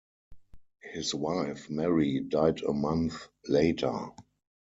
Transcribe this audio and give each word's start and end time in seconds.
His 0.93 1.13
wife, 1.13 1.69
Mary, 1.69 2.21
died 2.21 2.63
a 2.63 2.73
month 2.73 3.27
later. 3.47 4.07